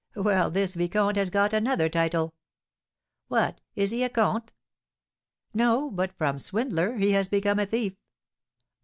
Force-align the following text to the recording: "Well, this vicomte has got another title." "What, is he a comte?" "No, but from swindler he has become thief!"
"Well, 0.15 0.49
this 0.49 0.73
vicomte 0.73 1.15
has 1.17 1.29
got 1.29 1.53
another 1.53 1.87
title." 1.87 2.33
"What, 3.27 3.61
is 3.75 3.91
he 3.91 4.03
a 4.03 4.09
comte?" 4.09 4.51
"No, 5.53 5.91
but 5.91 6.17
from 6.17 6.39
swindler 6.39 6.95
he 6.97 7.11
has 7.11 7.27
become 7.27 7.59
thief!" 7.67 7.93